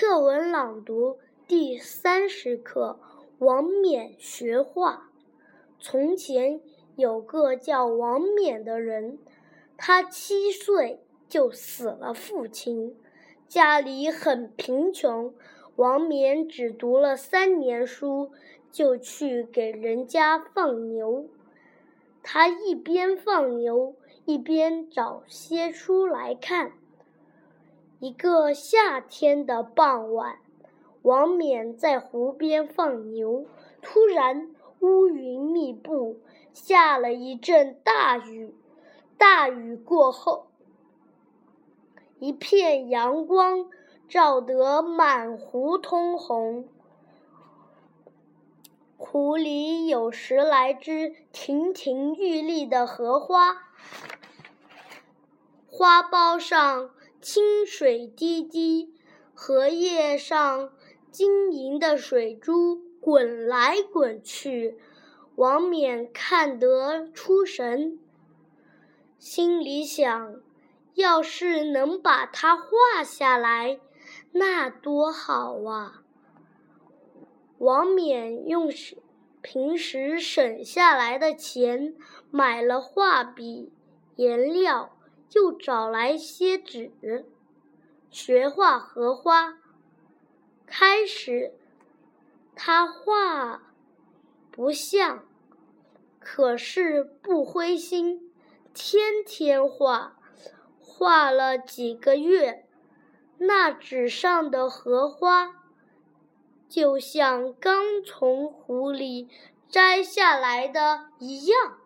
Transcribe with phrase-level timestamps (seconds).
[0.00, 1.18] 课文朗读
[1.48, 3.00] 第三十课：
[3.40, 5.10] 王冕学画。
[5.80, 6.60] 从前
[6.94, 9.18] 有个叫王冕的人，
[9.76, 12.96] 他七岁就死了父亲，
[13.48, 15.34] 家里很贫穷。
[15.74, 18.30] 王冕只读了三年书，
[18.70, 21.26] 就去给人家放牛。
[22.22, 23.96] 他一边放牛，
[24.26, 26.74] 一边找些书来看。
[28.00, 30.38] 一个夏天的傍晚，
[31.02, 33.44] 王冕在湖边放牛，
[33.82, 36.20] 突然乌云密布，
[36.52, 38.54] 下了一阵大雨。
[39.16, 40.46] 大雨过后，
[42.20, 43.68] 一片阳光
[44.08, 46.68] 照得满湖通红，
[48.96, 53.56] 湖里有十来只亭亭玉立的荷花，
[55.66, 56.90] 花苞上。
[57.20, 58.94] 清水滴滴，
[59.34, 60.70] 荷叶上
[61.10, 64.78] 晶莹的水珠滚来滚去，
[65.34, 67.98] 王冕看得出神，
[69.18, 70.40] 心里想：
[70.94, 73.80] 要是能把它画下来，
[74.30, 76.02] 那多好啊！
[77.58, 78.70] 王冕用
[79.42, 81.96] 平时省下来的钱
[82.30, 83.72] 买了画笔、
[84.14, 84.94] 颜料。
[85.32, 86.90] 又找来些纸，
[88.10, 89.58] 学画荷花。
[90.66, 91.52] 开始，
[92.54, 93.62] 他画
[94.50, 95.24] 不像，
[96.18, 98.32] 可是不灰心，
[98.74, 100.14] 天天画。
[100.80, 102.66] 画了几个月，
[103.38, 105.54] 那纸上的荷花，
[106.68, 109.28] 就像刚从湖里
[109.68, 111.78] 摘下来的一样。